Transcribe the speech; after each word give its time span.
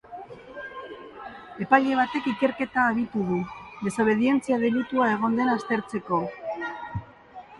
Epaile 1.65 1.97
batek 1.99 2.29
ikerketa 2.31 2.85
abitu 2.93 3.25
du, 3.27 3.37
desobedientzia 3.89 4.59
delitua 4.63 5.13
egon 5.17 5.39
den 5.41 5.53
aztertzeko. 5.57 6.23